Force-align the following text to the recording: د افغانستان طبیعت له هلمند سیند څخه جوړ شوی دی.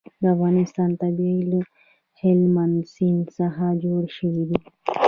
د 0.21 0.23
افغانستان 0.35 0.89
طبیعت 1.01 1.39
له 1.51 1.59
هلمند 2.21 2.77
سیند 2.93 3.25
څخه 3.39 3.65
جوړ 3.83 4.03
شوی 4.17 4.43
دی. 4.49 4.59